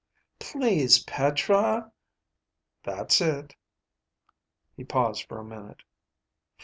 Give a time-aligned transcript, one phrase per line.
[0.39, 1.91] "Please, Petra..."
[2.85, 3.55] "That's it."
[4.75, 5.83] He paused for a minute.